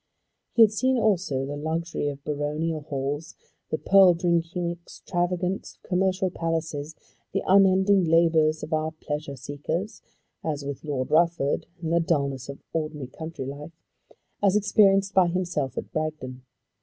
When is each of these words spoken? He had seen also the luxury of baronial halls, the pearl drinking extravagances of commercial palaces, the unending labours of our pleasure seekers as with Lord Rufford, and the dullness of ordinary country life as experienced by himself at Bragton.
He 0.55 0.63
had 0.63 0.71
seen 0.71 0.97
also 0.97 1.45
the 1.45 1.55
luxury 1.55 2.07
of 2.07 2.23
baronial 2.23 2.81
halls, 2.89 3.35
the 3.69 3.77
pearl 3.77 4.15
drinking 4.15 4.71
extravagances 4.71 5.75
of 5.77 5.83
commercial 5.87 6.31
palaces, 6.31 6.95
the 7.33 7.43
unending 7.45 8.05
labours 8.05 8.63
of 8.63 8.73
our 8.73 8.89
pleasure 8.93 9.35
seekers 9.35 10.01
as 10.43 10.65
with 10.65 10.83
Lord 10.83 11.11
Rufford, 11.11 11.67
and 11.83 11.93
the 11.93 11.99
dullness 11.99 12.49
of 12.49 12.63
ordinary 12.73 13.09
country 13.09 13.45
life 13.45 13.73
as 14.41 14.55
experienced 14.55 15.13
by 15.13 15.27
himself 15.27 15.77
at 15.77 15.91
Bragton. 15.93 16.45